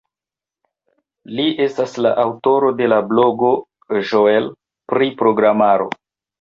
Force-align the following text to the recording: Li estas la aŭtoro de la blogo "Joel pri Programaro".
Li 1.39 1.45
estas 1.65 1.93
la 2.07 2.15
aŭtoro 2.23 2.73
de 2.81 2.89
la 2.95 2.99
blogo 3.13 3.53
"Joel 4.15 4.51
pri 4.95 5.15
Programaro". 5.25 5.91